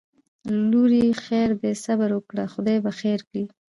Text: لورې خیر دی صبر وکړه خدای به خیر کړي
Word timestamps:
لورې 0.71 1.05
خیر 1.23 1.49
دی 1.61 1.73
صبر 1.85 2.09
وکړه 2.13 2.43
خدای 2.53 2.77
به 2.85 2.91
خیر 2.99 3.19
کړي 3.29 3.43